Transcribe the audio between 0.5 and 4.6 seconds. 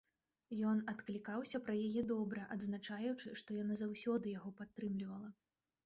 Ён адклікаўся пра яе добра, адзначаючы, што яна заўсёды яго